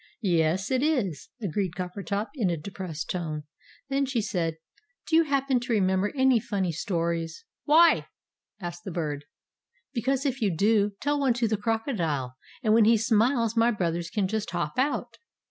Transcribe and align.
"Yes, 0.23 0.71
it 0.71 0.81
is!" 0.81 1.29
agreed 1.43 1.75
Coppertop, 1.75 2.29
in 2.33 2.49
a 2.49 2.57
depressed 2.57 3.11
tone. 3.11 3.43
Then 3.87 4.07
she 4.07 4.19
said, 4.19 4.57
"Do 5.07 5.15
you 5.15 5.25
happen 5.25 5.59
to 5.59 5.73
remember 5.73 6.11
any 6.15 6.39
funny 6.39 6.71
stories?" 6.71 7.45
"Why?" 7.65 8.07
asked 8.59 8.83
the 8.83 8.89
Bird. 8.91 9.25
"Because 9.93 10.25
if 10.25 10.41
you 10.41 10.49
do, 10.57 10.93
tell 11.01 11.19
one 11.19 11.35
to 11.35 11.47
the 11.47 11.55
crocodile, 11.55 12.33
and 12.63 12.73
when 12.73 12.85
he 12.85 12.97
smiles 12.97 13.55
my 13.55 13.69
brothers 13.69 14.09
can 14.09 14.27
just 14.27 14.49
hop 14.49 14.79
out!" 14.79 15.19